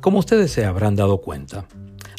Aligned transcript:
Como 0.00 0.18
ustedes 0.18 0.50
se 0.50 0.64
habrán 0.64 0.96
dado 0.96 1.18
cuenta, 1.18 1.66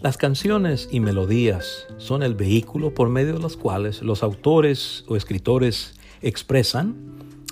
las 0.02 0.16
canciones 0.16 0.88
y 0.92 1.00
melodías 1.00 1.88
son 1.98 2.22
el 2.22 2.36
vehículo 2.36 2.94
por 2.94 3.10
medio 3.10 3.34
de 3.34 3.40
los 3.40 3.58
cuales 3.58 4.04
los 4.04 4.22
autores 4.22 5.04
o 5.08 5.16
escritores 5.16 5.96
expresan, 6.22 6.96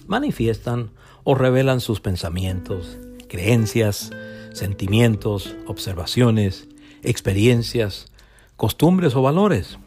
manifiestan 0.06 0.92
o 1.24 1.34
revelan 1.34 1.82
sus 1.82 2.00
pensamientos, 2.00 3.00
creencias, 3.28 4.12
sentimientos, 4.54 5.56
observaciones, 5.66 6.68
experiencias, 7.02 8.11
costumbres 8.56 9.16
o 9.16 9.24
valores. 9.24 9.80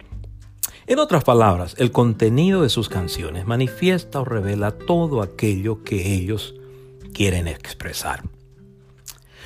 En 0.89 0.99
otras 0.99 1.23
palabras, 1.23 1.77
el 1.79 1.93
contenido 1.93 2.63
de 2.63 2.69
sus 2.69 2.89
canciones 2.89 3.47
manifiesta 3.47 4.21
o 4.21 4.25
revela 4.25 4.73
todo 4.73 5.23
aquello 5.23 5.85
que 5.85 6.15
ellos 6.17 6.57
quieren 7.13 7.47
expresar. 7.47 8.25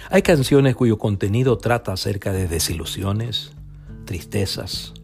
Hay 0.08 0.22
canciones 0.22 0.76
cuyo 0.76 0.98
contenido 0.98 1.58
trata 1.58 1.92
acerca 1.92 2.32
de 2.32 2.46
desilusiones, 2.46 3.50
tristezas, 4.04 4.94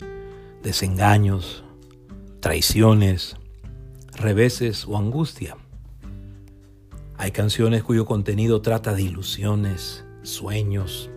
desengaños, 0.62 1.64
traiciones, 2.38 3.36
reveses 4.12 4.86
o 4.86 4.96
angustia. 4.96 5.56
Hay 7.18 7.32
canciones 7.32 7.82
cuyo 7.82 8.06
contenido 8.06 8.62
trata 8.62 8.94
de 8.94 9.02
ilusiones, 9.02 10.04
sueños, 10.22 11.10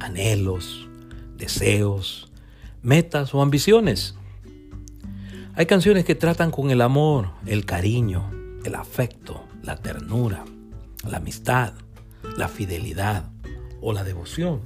anhelos, 0.00 0.88
deseos, 1.36 2.32
metas 2.82 3.34
o 3.34 3.40
ambiciones. 3.40 4.16
Hay 5.54 5.66
canciones 5.66 6.04
que 6.04 6.16
tratan 6.16 6.50
con 6.50 6.70
el 6.72 6.80
amor, 6.80 7.30
el 7.46 7.66
cariño, 7.66 8.28
el 8.64 8.74
afecto, 8.74 9.44
la 9.62 9.76
ternura, 9.76 10.44
la 11.08 11.18
amistad, 11.18 11.74
la 12.36 12.48
fidelidad 12.48 13.30
o 13.80 13.92
la 13.92 14.04
devoción. 14.04 14.60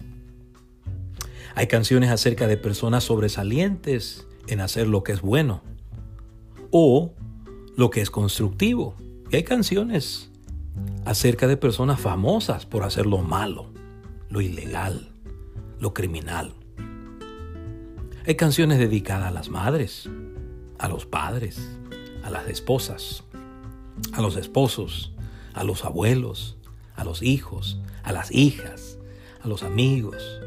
Hay 1.55 1.69
canciones 1.69 2.11
acerca 2.11 2.47
de 2.47 2.57
personas 2.57 3.05
sobresalientes 3.05 4.27
en 4.47 4.61
hacer 4.61 4.87
lo 4.87 5.03
que 5.03 5.13
es 5.13 5.23
bueno 5.23 5.63
o 6.71 7.15
lo 7.77 7.91
que 7.91 8.03
es 8.03 8.11
constructivo. 8.11 8.95
Y 9.31 9.37
hay 9.37 9.43
canciones 9.43 10.31
acerca 11.05 11.47
de 11.47 11.57
personas 11.57 12.01
famosas 12.01 12.67
por 12.67 12.83
hacer 12.83 13.07
lo 13.07 13.19
malo, 13.19 13.67
lo 14.29 14.41
ilegal, 14.41 15.09
lo 15.81 15.95
criminal. 15.95 16.53
Hay 18.27 18.35
canciones 18.35 18.79
dedicadas 18.79 19.29
a 19.29 19.31
las 19.31 19.49
madres, 19.49 20.11
a 20.79 20.89
los 20.89 21.07
padres, 21.07 21.79
a 22.23 22.31
las 22.31 22.49
esposas, 22.49 23.23
a 24.13 24.21
los 24.21 24.37
esposos, 24.37 25.13
a 25.55 25.65
los 25.65 25.85
abuelos, 25.85 26.56
a 26.97 27.05
los 27.05 27.23
hijos, 27.23 27.79
a 28.03 28.13
las 28.13 28.33
hijas, 28.33 28.99
a 29.43 29.49
los 29.49 29.63
amigos, 29.63 30.41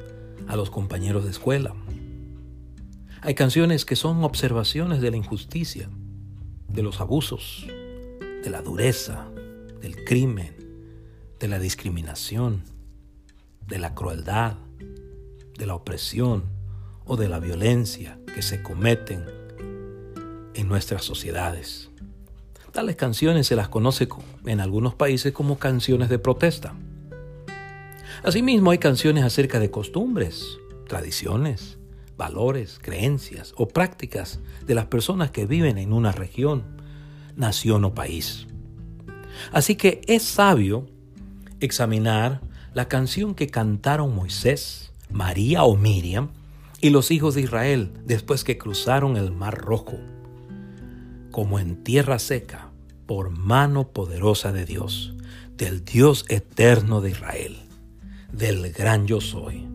a 0.47 0.55
los 0.55 0.69
compañeros 0.69 1.23
de 1.23 1.31
escuela. 1.31 1.73
Hay 3.21 3.35
canciones 3.35 3.85
que 3.85 3.95
son 3.95 4.23
observaciones 4.23 5.01
de 5.01 5.11
la 5.11 5.17
injusticia, 5.17 5.89
de 6.67 6.83
los 6.83 6.99
abusos, 6.99 7.65
de 8.43 8.49
la 8.49 8.61
dureza, 8.61 9.29
del 9.81 10.03
crimen, 10.03 10.55
de 11.39 11.47
la 11.47 11.59
discriminación, 11.59 12.63
de 13.67 13.79
la 13.79 13.93
crueldad, 13.93 14.55
de 15.57 15.65
la 15.65 15.75
opresión 15.75 16.43
o 17.05 17.17
de 17.17 17.29
la 17.29 17.39
violencia 17.39 18.19
que 18.33 18.41
se 18.41 18.63
cometen 18.63 19.25
en 20.53 20.67
nuestras 20.67 21.03
sociedades. 21.03 21.89
Tales 22.71 22.95
canciones 22.95 23.47
se 23.47 23.55
las 23.55 23.69
conoce 23.69 24.07
en 24.45 24.59
algunos 24.59 24.93
países 24.93 25.33
como 25.33 25.57
canciones 25.57 26.09
de 26.09 26.19
protesta. 26.19 26.75
Asimismo 28.23 28.71
hay 28.71 28.77
canciones 28.77 29.23
acerca 29.23 29.59
de 29.59 29.71
costumbres, 29.71 30.59
tradiciones, 30.87 31.79
valores, 32.17 32.79
creencias 32.81 33.53
o 33.55 33.67
prácticas 33.69 34.39
de 34.67 34.75
las 34.75 34.85
personas 34.85 35.31
que 35.31 35.45
viven 35.45 35.77
en 35.77 35.93
una 35.93 36.11
región, 36.11 36.63
nación 37.35 37.85
o 37.85 37.95
país. 37.95 38.45
Así 39.51 39.75
que 39.75 40.01
es 40.05 40.23
sabio 40.23 40.85
examinar 41.61 42.41
la 42.73 42.87
canción 42.87 43.35
que 43.35 43.47
cantaron 43.47 44.13
Moisés, 44.13 44.91
María 45.09 45.63
o 45.63 45.75
Miriam 45.75 46.29
y 46.81 46.91
los 46.91 47.09
hijos 47.09 47.35
de 47.35 47.41
Israel 47.41 47.91
después 48.05 48.43
que 48.43 48.57
cruzaron 48.57 49.17
el 49.17 49.31
Mar 49.31 49.57
Rojo, 49.57 49.97
como 51.31 51.59
en 51.59 51.83
tierra 51.83 52.19
seca, 52.19 52.71
por 53.05 53.29
mano 53.29 53.89
poderosa 53.89 54.51
de 54.51 54.65
Dios, 54.65 55.13
del 55.55 55.83
Dios 55.83 56.25
eterno 56.29 57.01
de 57.01 57.11
Israel, 57.11 57.57
del 58.31 58.71
gran 58.71 59.07
yo 59.07 59.19
soy, 59.19 59.67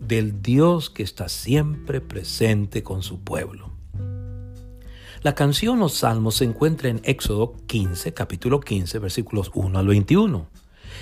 del 0.00 0.42
Dios 0.42 0.90
que 0.90 1.02
está 1.02 1.28
siempre 1.28 2.00
presente 2.00 2.82
con 2.82 3.02
su 3.02 3.20
pueblo. 3.20 3.72
La 5.22 5.34
canción 5.34 5.80
o 5.82 5.88
salmos 5.88 6.36
se 6.36 6.44
encuentra 6.44 6.90
en 6.90 7.00
Éxodo 7.04 7.54
15, 7.66 8.12
capítulo 8.12 8.60
15, 8.60 8.98
versículos 8.98 9.50
1 9.54 9.78
al 9.78 9.86
21, 9.86 10.46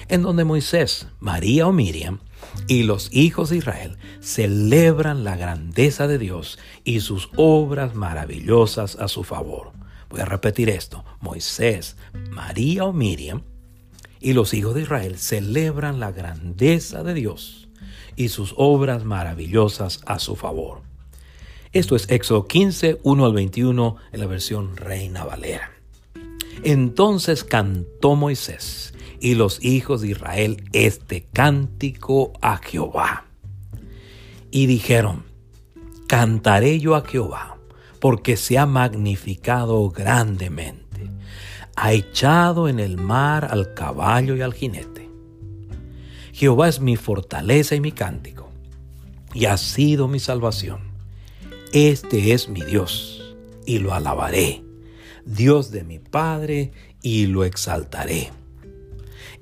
en 0.08 0.22
donde 0.22 0.44
Moisés, 0.44 1.08
María 1.18 1.66
o 1.66 1.72
Miriam 1.72 2.20
y 2.68 2.84
los 2.84 3.12
hijos 3.12 3.50
de 3.50 3.56
Israel 3.56 3.96
celebran 4.20 5.24
la 5.24 5.36
grandeza 5.36 6.06
de 6.06 6.18
Dios 6.18 6.58
y 6.84 7.00
sus 7.00 7.30
obras 7.36 7.94
maravillosas 7.94 8.96
a 8.96 9.08
su 9.08 9.24
favor. 9.24 9.72
Voy 10.12 10.20
a 10.20 10.26
repetir 10.26 10.68
esto. 10.68 11.06
Moisés, 11.20 11.96
María 12.30 12.84
o 12.84 12.92
Miriam 12.92 13.44
y 14.20 14.34
los 14.34 14.52
hijos 14.52 14.74
de 14.74 14.82
Israel 14.82 15.16
celebran 15.16 16.00
la 16.00 16.12
grandeza 16.12 17.02
de 17.02 17.14
Dios 17.14 17.70
y 18.14 18.28
sus 18.28 18.52
obras 18.58 19.06
maravillosas 19.06 20.02
a 20.04 20.18
su 20.18 20.36
favor. 20.36 20.82
Esto 21.72 21.96
es 21.96 22.10
Éxodo 22.10 22.46
15, 22.46 23.00
1 23.02 23.24
al 23.24 23.32
21 23.32 23.96
en 24.12 24.20
la 24.20 24.26
versión 24.26 24.76
Reina 24.76 25.24
Valera. 25.24 25.72
Entonces 26.62 27.42
cantó 27.42 28.14
Moisés 28.14 28.92
y 29.18 29.34
los 29.34 29.64
hijos 29.64 30.02
de 30.02 30.08
Israel 30.08 30.62
este 30.74 31.24
cántico 31.32 32.34
a 32.42 32.58
Jehová. 32.58 33.24
Y 34.50 34.66
dijeron, 34.66 35.24
cantaré 36.06 36.80
yo 36.80 36.96
a 36.96 37.00
Jehová 37.00 37.56
porque 38.02 38.36
se 38.36 38.58
ha 38.58 38.66
magnificado 38.66 39.88
grandemente. 39.90 41.08
Ha 41.76 41.92
echado 41.92 42.68
en 42.68 42.80
el 42.80 42.96
mar 42.96 43.46
al 43.48 43.74
caballo 43.74 44.34
y 44.34 44.40
al 44.40 44.54
jinete. 44.54 45.08
Jehová 46.32 46.68
es 46.68 46.80
mi 46.80 46.96
fortaleza 46.96 47.76
y 47.76 47.80
mi 47.80 47.92
cántico, 47.92 48.50
y 49.32 49.44
ha 49.44 49.56
sido 49.56 50.08
mi 50.08 50.18
salvación. 50.18 50.80
Este 51.72 52.32
es 52.32 52.48
mi 52.48 52.62
Dios, 52.62 53.36
y 53.66 53.78
lo 53.78 53.94
alabaré, 53.94 54.64
Dios 55.24 55.70
de 55.70 55.84
mi 55.84 56.00
Padre, 56.00 56.72
y 57.02 57.26
lo 57.26 57.44
exaltaré. 57.44 58.32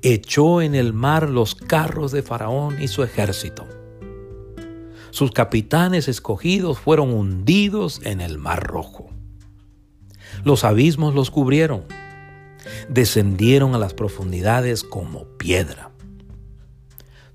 Echó 0.03 0.61
en 0.61 0.75
el 0.75 0.93
mar 0.93 1.31
los 1.31 1.55
carros 1.55 2.11
de 2.11 2.21
Faraón 2.21 2.79
y 2.79 2.89
su 2.89 3.01
ejército 3.01 3.80
sus 5.11 5.31
capitanes 5.31 6.07
escogidos 6.07 6.79
fueron 6.79 7.13
hundidos 7.13 8.01
en 8.03 8.21
el 8.21 8.37
mar 8.37 8.63
rojo. 8.63 9.09
Los 10.43 10.63
abismos 10.63 11.13
los 11.13 11.29
cubrieron, 11.29 11.83
descendieron 12.89 13.75
a 13.75 13.77
las 13.77 13.93
profundidades 13.93 14.83
como 14.83 15.25
piedra. 15.37 15.91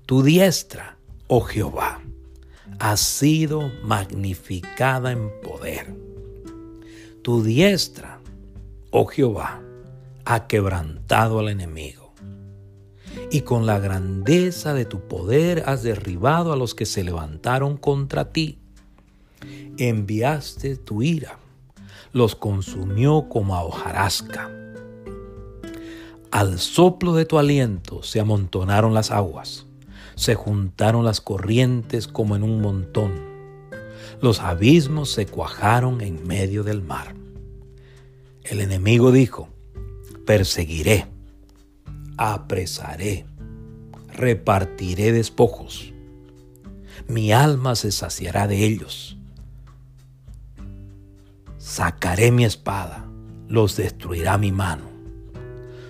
Tu 0.05 0.23
diestra, 0.23 0.97
oh 1.27 1.41
Jehová, 1.41 2.01
ha 2.79 2.97
sido 2.97 3.71
magnificada 3.83 5.11
en 5.11 5.29
poder. 5.41 5.93
Tu 7.21 7.43
diestra, 7.43 8.19
oh 8.91 9.05
Jehová, 9.05 9.61
ha 10.25 10.47
quebrantado 10.47 11.39
al 11.39 11.49
enemigo 11.49 12.06
y 13.29 13.41
con 13.41 13.65
la 13.65 13.79
grandeza 13.79 14.73
de 14.73 14.85
tu 14.85 15.01
poder 15.07 15.63
has 15.65 15.83
derribado 15.83 16.53
a 16.53 16.55
los 16.55 16.73
que 16.75 16.85
se 16.85 17.03
levantaron 17.03 17.77
contra 17.77 18.31
ti. 18.31 18.57
Enviaste 19.77 20.77
tu 20.77 21.01
ira, 21.01 21.37
los 22.13 22.35
consumió 22.35 23.27
como 23.29 23.55
a 23.55 23.63
hojarasca. 23.63 24.49
Al 26.31 26.59
soplo 26.59 27.13
de 27.13 27.25
tu 27.25 27.37
aliento 27.37 28.03
se 28.03 28.19
amontonaron 28.19 28.93
las 28.93 29.11
aguas, 29.11 29.65
se 30.15 30.35
juntaron 30.35 31.05
las 31.05 31.21
corrientes 31.21 32.07
como 32.07 32.35
en 32.35 32.43
un 32.43 32.61
montón. 32.61 33.13
Los 34.21 34.39
abismos 34.39 35.11
se 35.11 35.25
cuajaron 35.25 36.01
en 36.01 36.25
medio 36.25 36.63
del 36.63 36.81
mar. 36.81 37.13
El 38.43 38.61
enemigo 38.61 39.11
dijo, 39.11 39.49
perseguiré 40.25 41.07
apresaré, 42.17 43.25
repartiré 44.13 45.11
despojos. 45.11 45.93
Mi 47.07 47.31
alma 47.31 47.75
se 47.75 47.91
saciará 47.91 48.47
de 48.47 48.65
ellos. 48.65 49.17
Sacaré 51.57 52.31
mi 52.31 52.43
espada, 52.43 53.05
los 53.47 53.77
destruirá 53.77 54.37
mi 54.37 54.51
mano. 54.51 54.85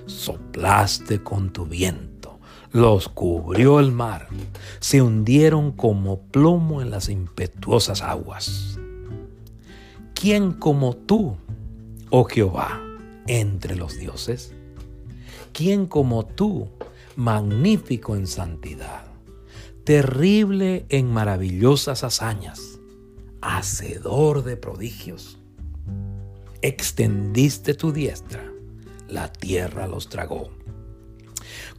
Soplaste 0.05 1.23
con 1.23 1.51
tu 1.51 1.65
viento, 1.65 2.39
los 2.71 3.09
cubrió 3.09 3.79
el 3.79 3.91
mar, 3.91 4.27
se 4.79 5.01
hundieron 5.01 5.71
como 5.71 6.21
plomo 6.21 6.81
en 6.81 6.91
las 6.91 7.09
impetuosas 7.09 8.01
aguas. 8.01 8.79
¿Quién 10.13 10.53
como 10.53 10.95
tú, 10.95 11.37
oh 12.09 12.23
Jehová, 12.25 12.81
entre 13.27 13.75
los 13.75 13.97
dioses? 13.97 14.53
¿Quién 15.57 15.87
como 15.87 16.23
tú, 16.23 16.69
magnífico 17.15 18.15
en 18.15 18.27
santidad, 18.27 19.07
terrible 19.85 20.85
en 20.89 21.11
maravillosas 21.11 22.03
hazañas, 22.03 22.79
hacedor 23.41 24.43
de 24.43 24.55
prodigios? 24.55 25.39
Extendiste 26.61 27.73
tu 27.73 27.91
diestra, 27.91 28.45
la 29.07 29.31
tierra 29.31 29.87
los 29.87 30.09
tragó 30.09 30.51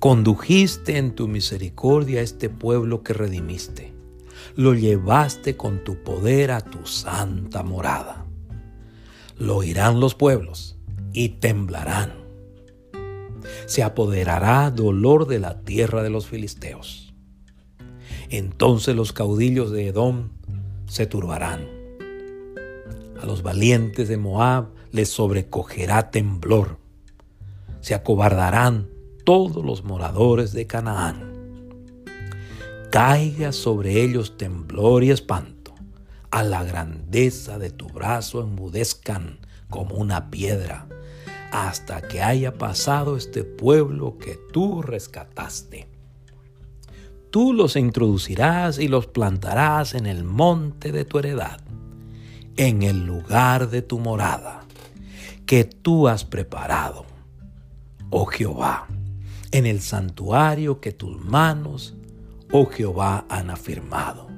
Condujiste 0.00 0.98
en 0.98 1.14
tu 1.14 1.28
misericordia 1.28 2.18
a 2.18 2.24
este 2.24 2.48
pueblo 2.48 3.04
que 3.04 3.12
redimiste. 3.12 3.92
Lo 4.56 4.74
llevaste 4.74 5.56
con 5.56 5.84
tu 5.84 6.02
poder 6.02 6.50
a 6.50 6.62
tu 6.62 6.84
santa 6.84 7.62
morada. 7.62 8.26
Lo 9.36 9.58
oirán 9.58 10.00
los 10.00 10.16
pueblos 10.16 10.76
y 11.12 11.28
temblarán. 11.28 12.27
Se 13.68 13.82
apoderará 13.82 14.70
dolor 14.70 15.28
de 15.28 15.38
la 15.38 15.60
tierra 15.60 16.02
de 16.02 16.08
los 16.08 16.26
filisteos. 16.26 17.12
Entonces 18.30 18.96
los 18.96 19.12
caudillos 19.12 19.70
de 19.70 19.88
Edom 19.88 20.30
se 20.86 21.04
turbarán. 21.06 21.68
A 23.20 23.26
los 23.26 23.42
valientes 23.42 24.08
de 24.08 24.16
Moab 24.16 24.68
les 24.90 25.10
sobrecogerá 25.10 26.10
temblor. 26.10 26.78
Se 27.82 27.94
acobardarán 27.94 28.88
todos 29.24 29.62
los 29.62 29.84
moradores 29.84 30.54
de 30.54 30.66
Canaán. 30.66 31.68
Caiga 32.90 33.52
sobre 33.52 34.02
ellos 34.02 34.38
temblor 34.38 35.04
y 35.04 35.10
espanto. 35.10 35.74
A 36.30 36.42
la 36.42 36.64
grandeza 36.64 37.58
de 37.58 37.68
tu 37.68 37.86
brazo 37.88 38.40
enmudezcan 38.40 39.40
como 39.68 39.96
una 39.96 40.30
piedra, 40.30 40.88
hasta 41.52 42.02
que 42.02 42.22
haya 42.22 42.54
pasado 42.54 43.16
este 43.16 43.44
pueblo 43.44 44.18
que 44.18 44.38
tú 44.52 44.82
rescataste. 44.82 45.88
Tú 47.30 47.52
los 47.52 47.76
introducirás 47.76 48.78
y 48.78 48.88
los 48.88 49.06
plantarás 49.06 49.94
en 49.94 50.06
el 50.06 50.24
monte 50.24 50.92
de 50.92 51.04
tu 51.04 51.18
heredad, 51.18 51.60
en 52.56 52.82
el 52.82 53.04
lugar 53.04 53.68
de 53.68 53.82
tu 53.82 53.98
morada, 53.98 54.62
que 55.46 55.64
tú 55.64 56.08
has 56.08 56.24
preparado, 56.24 57.04
oh 58.10 58.26
Jehová 58.26 58.88
en 59.52 59.66
el 59.66 59.80
santuario 59.80 60.80
que 60.80 60.92
tus 60.92 61.18
manos, 61.24 61.96
oh 62.52 62.66
Jehová, 62.66 63.24
han 63.28 63.50
afirmado. 63.50 64.28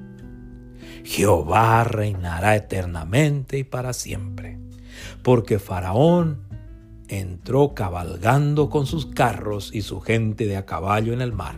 Jehová 1.04 1.84
reinará 1.84 2.56
eternamente 2.56 3.58
y 3.58 3.64
para 3.64 3.92
siempre, 3.92 4.58
porque 5.22 5.58
Faraón 5.58 6.42
entró 7.10 7.74
cabalgando 7.74 8.70
con 8.70 8.86
sus 8.86 9.06
carros 9.06 9.70
y 9.74 9.82
su 9.82 10.00
gente 10.00 10.46
de 10.46 10.56
a 10.56 10.64
caballo 10.64 11.12
en 11.12 11.20
el 11.20 11.32
mar. 11.32 11.56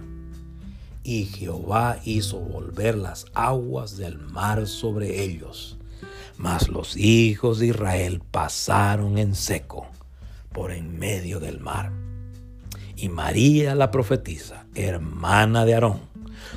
Y 1.04 1.26
Jehová 1.26 1.99
hizo 2.04 2.38
volver 2.38 2.96
las 2.96 3.26
aguas 3.34 3.96
del 3.96 4.19
mar 4.19 4.66
sobre 4.66 5.22
ellos. 5.22 5.76
Mas 6.38 6.69
los 6.69 6.96
hijos 6.96 7.58
de 7.58 7.66
Israel 7.66 8.22
pasaron 8.31 9.19
en 9.19 9.34
seco 9.34 9.87
por 10.52 10.72
en 10.72 10.99
medio 10.99 11.38
del 11.38 11.60
mar. 11.60 11.93
Y 12.96 13.08
María 13.08 13.75
la 13.75 13.90
profetisa, 13.90 14.66
hermana 14.75 15.64
de 15.64 15.75
Aarón, 15.75 16.00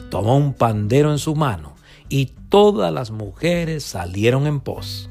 tomó 0.10 0.38
un 0.38 0.54
pandero 0.54 1.12
en 1.12 1.20
su 1.20 1.36
mano 1.36 1.76
y 2.08 2.28
todas 2.50 2.94
las 2.94 3.12
mujeres 3.12 3.84
salieron 3.84 4.48
en 4.48 4.60
pos. 4.60 5.10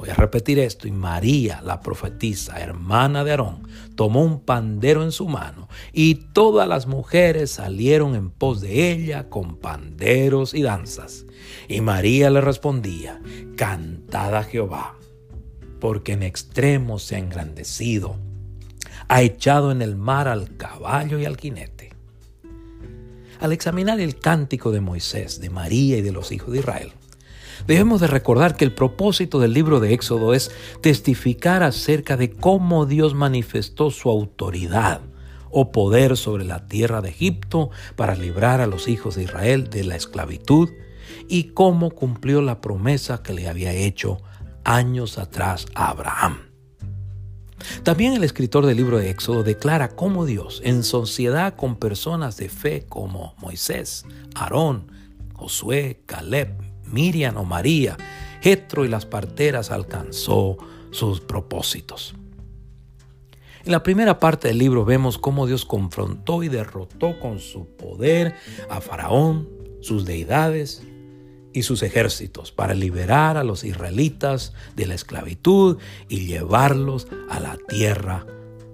Voy 0.00 0.08
a 0.08 0.14
repetir 0.14 0.58
esto. 0.58 0.88
Y 0.88 0.92
María, 0.92 1.60
la 1.62 1.82
profetisa, 1.82 2.58
hermana 2.58 3.22
de 3.22 3.32
Aarón, 3.32 3.68
tomó 3.96 4.24
un 4.24 4.40
pandero 4.40 5.04
en 5.04 5.12
su 5.12 5.28
mano 5.28 5.68
y 5.92 6.14
todas 6.32 6.66
las 6.66 6.86
mujeres 6.86 7.50
salieron 7.50 8.14
en 8.14 8.30
pos 8.30 8.62
de 8.62 8.92
ella 8.92 9.28
con 9.28 9.56
panderos 9.56 10.54
y 10.54 10.62
danzas. 10.62 11.26
Y 11.68 11.82
María 11.82 12.30
le 12.30 12.40
respondía, 12.40 13.20
Cantad 13.58 14.34
a 14.36 14.42
Jehová, 14.42 14.96
porque 15.80 16.12
en 16.12 16.22
extremo 16.22 16.98
se 16.98 17.16
ha 17.16 17.18
engrandecido 17.18 18.16
ha 19.08 19.22
echado 19.22 19.72
en 19.72 19.82
el 19.82 19.96
mar 19.96 20.28
al 20.28 20.56
caballo 20.56 21.18
y 21.18 21.24
al 21.24 21.36
jinete. 21.36 21.90
Al 23.40 23.52
examinar 23.52 23.98
el 23.98 24.20
cántico 24.20 24.70
de 24.70 24.80
Moisés, 24.80 25.40
de 25.40 25.50
María 25.50 25.98
y 25.98 26.02
de 26.02 26.12
los 26.12 26.30
hijos 26.30 26.52
de 26.52 26.60
Israel, 26.60 26.92
debemos 27.66 28.00
de 28.00 28.06
recordar 28.06 28.56
que 28.56 28.64
el 28.64 28.72
propósito 28.72 29.38
del 29.38 29.52
libro 29.52 29.80
de 29.80 29.92
Éxodo 29.92 30.34
es 30.34 30.50
testificar 30.80 31.62
acerca 31.62 32.16
de 32.16 32.30
cómo 32.30 32.86
Dios 32.86 33.14
manifestó 33.14 33.90
su 33.90 34.10
autoridad 34.10 35.00
o 35.50 35.72
poder 35.72 36.16
sobre 36.16 36.44
la 36.44 36.66
tierra 36.66 37.00
de 37.00 37.10
Egipto 37.10 37.70
para 37.96 38.14
librar 38.14 38.60
a 38.60 38.66
los 38.66 38.88
hijos 38.88 39.16
de 39.16 39.24
Israel 39.24 39.68
de 39.68 39.84
la 39.84 39.96
esclavitud 39.96 40.70
y 41.28 41.44
cómo 41.54 41.90
cumplió 41.90 42.40
la 42.40 42.60
promesa 42.60 43.22
que 43.22 43.32
le 43.32 43.48
había 43.48 43.72
hecho 43.72 44.18
años 44.64 45.18
atrás 45.18 45.66
a 45.74 45.90
Abraham. 45.90 46.50
También 47.82 48.14
el 48.14 48.24
escritor 48.24 48.64
del 48.64 48.76
libro 48.76 48.98
de 48.98 49.10
Éxodo 49.10 49.42
declara 49.42 49.88
cómo 49.88 50.24
Dios, 50.24 50.62
en 50.64 50.82
sociedad 50.82 51.54
con 51.56 51.76
personas 51.76 52.36
de 52.36 52.48
fe 52.48 52.86
como 52.88 53.34
Moisés, 53.38 54.06
Aarón, 54.34 54.90
Josué, 55.34 56.02
Caleb, 56.06 56.69
Miriam 56.92 57.36
o 57.36 57.44
María, 57.44 57.96
Jetro 58.40 58.84
y 58.84 58.88
las 58.88 59.06
parteras 59.06 59.70
alcanzó 59.70 60.56
sus 60.90 61.20
propósitos. 61.20 62.14
En 63.64 63.72
la 63.72 63.82
primera 63.82 64.18
parte 64.18 64.48
del 64.48 64.58
libro 64.58 64.84
vemos 64.84 65.18
cómo 65.18 65.46
Dios 65.46 65.66
confrontó 65.66 66.42
y 66.42 66.48
derrotó 66.48 67.20
con 67.20 67.38
su 67.38 67.66
poder 67.76 68.34
a 68.70 68.80
Faraón, 68.80 69.48
sus 69.82 70.06
deidades 70.06 70.82
y 71.52 71.62
sus 71.62 71.82
ejércitos 71.82 72.52
para 72.52 72.74
liberar 72.74 73.36
a 73.36 73.44
los 73.44 73.64
israelitas 73.64 74.54
de 74.76 74.86
la 74.86 74.94
esclavitud 74.94 75.78
y 76.08 76.26
llevarlos 76.26 77.08
a 77.28 77.40
la 77.40 77.58
tierra 77.68 78.24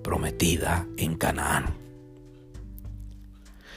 prometida 0.02 0.86
en 0.96 1.16
Canaán. 1.16 1.85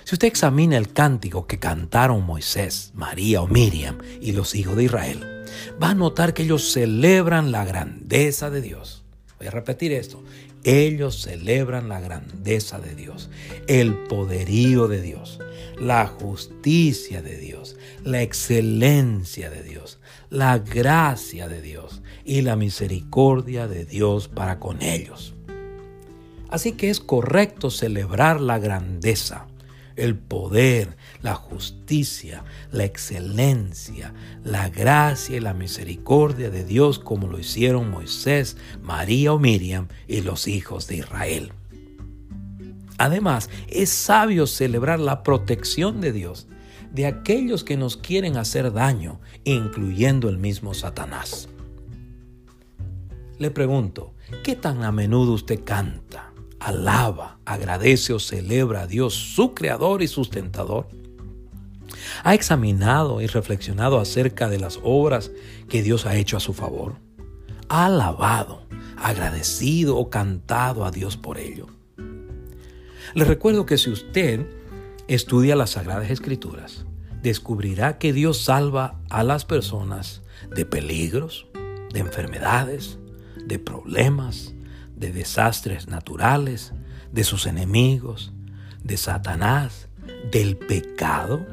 Si 0.10 0.16
usted 0.16 0.30
examina 0.30 0.76
el 0.76 0.92
cántico 0.92 1.46
que 1.46 1.60
cantaron 1.60 2.26
Moisés, 2.26 2.90
María 2.96 3.44
o 3.44 3.48
Miriam 3.48 4.00
y 4.20 4.32
los 4.32 4.56
hijos 4.56 4.76
de 4.76 4.86
Israel, 4.86 5.46
va 5.80 5.92
a 5.92 5.94
notar 5.94 6.34
que 6.34 6.42
ellos 6.42 6.72
celebran 6.72 7.52
la 7.52 7.64
grandeza 7.64 8.50
de 8.50 8.60
Dios. 8.60 9.04
Voy 9.38 9.46
a 9.46 9.52
repetir 9.52 9.92
esto. 9.92 10.24
Ellos 10.64 11.22
celebran 11.22 11.90
la 11.90 12.00
grandeza 12.00 12.80
de 12.80 12.96
Dios, 12.96 13.30
el 13.68 13.94
poderío 14.08 14.88
de 14.88 15.00
Dios, 15.00 15.38
la 15.80 16.08
justicia 16.08 17.22
de 17.22 17.38
Dios, 17.38 17.76
la 18.04 18.24
excelencia 18.24 19.52
de 19.52 19.62
Dios, 19.62 20.00
la 20.32 20.58
gracia 20.58 21.48
de 21.48 21.62
Dios 21.62 22.02
y 22.26 22.42
la 22.42 22.56
misericordia 22.56 23.68
de 23.68 23.86
Dios 23.86 24.28
para 24.28 24.60
con 24.60 24.82
ellos. 24.82 25.36
Así 26.50 26.72
que 26.72 26.90
es 26.90 27.00
correcto 27.00 27.70
celebrar 27.70 28.42
la 28.42 28.58
grandeza, 28.58 29.46
el 30.00 30.16
poder, 30.16 30.98
la 31.22 31.36
justicia, 31.36 32.44
la 32.72 32.86
excelencia, 32.86 34.14
la 34.44 34.70
gracia 34.70 35.38
y 35.38 35.40
la 35.40 35.54
misericordia 35.54 36.50
de 36.50 36.64
Dios 36.64 37.00
como 37.00 37.28
lo 37.28 37.40
hicieron 37.40 37.92
Moisés, 37.92 38.58
María 38.82 39.34
o 39.34 39.40
Miriam 39.40 39.88
y 40.08 40.22
los 40.22 40.48
hijos 40.48 40.88
de 40.88 40.98
Israel. 40.98 41.52
Además, 42.98 43.50
es 43.70 43.90
sabio 43.90 44.46
celebrar 44.46 45.00
la 45.00 45.24
protección 45.24 46.02
de 46.02 46.12
Dios 46.12 46.48
de 46.92 47.06
aquellos 47.06 47.64
que 47.64 47.78
nos 47.78 47.98
quieren 47.98 48.38
hacer 48.38 48.74
daño, 48.74 49.20
incluyendo 49.44 50.28
el 50.30 50.38
mismo 50.38 50.74
Satanás. 50.74 51.50
Le 53.38 53.52
pregunto, 53.52 54.14
¿qué 54.44 54.56
tan 54.56 54.84
a 54.84 54.92
menudo 54.92 55.34
usted 55.34 55.64
canta? 55.64 56.29
Alaba, 56.70 57.40
agradece 57.46 58.14
o 58.14 58.20
celebra 58.20 58.82
a 58.82 58.88
Dios, 58.88 59.14
su 59.14 59.54
creador 59.54 60.02
y 60.02 60.08
sustentador? 60.08 60.88
¿Ha 62.24 62.34
examinado 62.34 63.22
y 63.22 63.28
reflexionado 63.28 64.00
acerca 64.00 64.50
de 64.50 64.60
las 64.60 64.80
obras 64.84 65.32
que 65.68 65.84
Dios 65.84 66.06
ha 66.06 66.16
hecho 66.16 66.38
a 66.38 66.40
su 66.40 66.54
favor? 66.54 66.96
¿Ha 67.68 67.86
alabado, 67.86 68.64
agradecido 68.98 69.98
o 69.98 70.10
cantado 70.10 70.86
a 70.86 70.92
Dios 70.92 71.18
por 71.18 71.38
ello? 71.38 71.68
Le 73.14 73.26
recuerdo 73.26 73.66
que 73.66 73.78
si 73.78 73.90
usted 73.90 74.46
estudia 75.08 75.56
las 75.56 75.72
Sagradas 75.72 76.12
Escrituras, 76.12 76.86
descubrirá 77.22 77.98
que 77.98 78.14
Dios 78.14 78.42
salva 78.42 79.00
a 79.10 79.24
las 79.24 79.46
personas 79.46 80.22
de 80.56 80.66
peligros, 80.66 81.48
de 81.92 82.00
enfermedades, 82.00 83.00
de 83.46 83.60
problemas, 83.60 84.54
de 85.00 85.12
desastres 85.12 85.88
naturales, 85.88 86.74
de 87.12 87.24
sus 87.24 87.46
enemigos, 87.46 88.34
de 88.84 88.98
Satanás, 88.98 89.88
del 90.32 90.58
pecado 90.58 91.46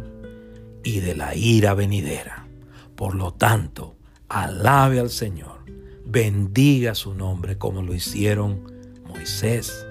y 0.85 1.01
de 1.01 1.15
la 1.15 1.35
ira 1.35 1.75
venidera. 1.75 2.47
Por 2.95 3.15
lo 3.15 3.33
tanto, 3.33 3.97
alabe 4.29 5.01
al 5.01 5.11
Señor, 5.11 5.65
bendiga 6.05 6.95
su 6.95 7.15
nombre 7.15 7.59
como 7.59 7.83
lo 7.83 7.95
hicieron 7.95 8.73
Moisés, 9.07 9.87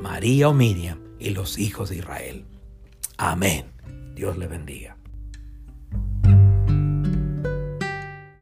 María 0.00 0.48
o 0.48 0.54
Miriam 0.54 0.98
y 1.18 1.30
los 1.30 1.58
hijos 1.58 1.90
de 1.90 1.96
Israel. 1.96 2.44
Amén. 3.16 3.66
Dios 4.14 4.36
le 4.36 4.46
bendiga. 4.46 4.96